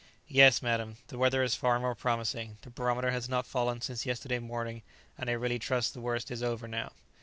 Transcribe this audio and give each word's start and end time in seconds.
"Yes, 0.27 0.63
madam, 0.63 0.97
the 1.09 1.17
weather 1.19 1.43
is 1.43 1.53
far 1.53 1.79
more 1.79 1.93
promising; 1.93 2.57
the 2.63 2.71
barometer 2.71 3.11
has 3.11 3.29
not 3.29 3.45
fallen 3.45 3.81
since 3.81 4.03
yesterday 4.03 4.39
morning, 4.39 4.81
and 5.15 5.29
I 5.29 5.33
really 5.33 5.59
trust 5.59 5.93
the 5.93 6.01
worst 6.01 6.31
is 6.31 6.41
over 6.41 6.67
now." 6.67 6.93